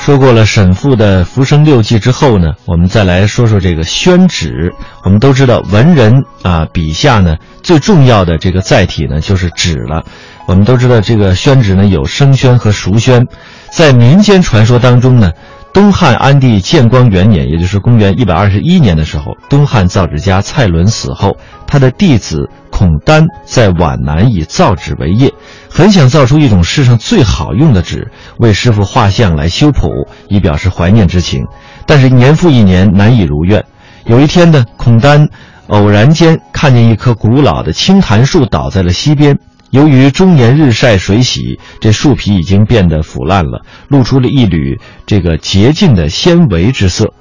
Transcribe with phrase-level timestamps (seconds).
[0.00, 4.72] 说过了沈复的《浮生六记》之后呢，我们再来说说这个宣纸。
[5.04, 10.02] 我们都知道，文人啊笔下呢最重要的这个载体呢就是纸了。
[10.46, 13.26] 我们都知道，这个宣纸呢有生宣和熟宣，
[13.70, 15.32] 在民间传说当中呢。
[15.72, 25.32] 东汉安帝建光元年，也就是公元一百二十一年的时候，东汉造纸家蔡伦死后，他的弟子孔丹在皖南以造纸为业，
[25.70, 29.88] 很想造出一种世上最好用的纸，为师傅画像来修谱，
[30.28, 31.44] 以表示怀念之情。
[31.86, 33.64] 但是年复一年，难以如愿。
[34.04, 35.28] 有一天呢，孔丹
[35.68, 39.38] 偶然间看见一棵古老的青檀树倒在了溪边。
[39.70, 47.12] 由于终年日晒水洗，这树皮已经变得腐烂了，露出了一缕这个洁净的纤维之色。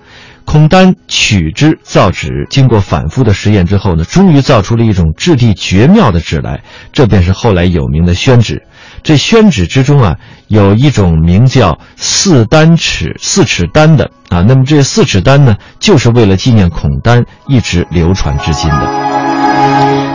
[0.46, 8.64] 孔丹取之造纸，经过反复的实验之后呢，终于造出了一种质地绝妙的纸来，这便是后来有名的宣纸。
[9.04, 10.16] 这宣纸之中啊，
[10.48, 19.19] 有一种名叫四丹尺、四尺丹的啊，那么这四尺丹呢，就是为了纪念孔丹，一直流传至今的。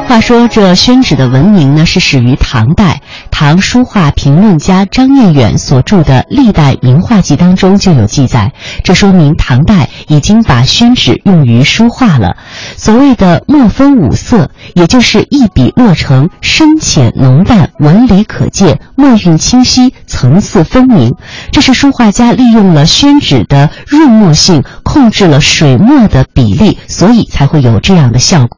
[0.07, 3.01] 话说这宣纸的文明呢，是始于唐代。
[3.31, 8.53] 唐书画评论家张彦远所著的《历代名画集》当中就有记载，
[8.85, 12.37] 这说明唐代已经把宣纸用于书画了。
[12.77, 21.13] 所谓的墨分五色，也就是一笔落成深浅浓淡纹理可见，墨韵清晰，层次分明。
[21.51, 28.53] 这是书画家利用了宣纸的润墨性，控制了水墨的比例，所以才会有这样的效果。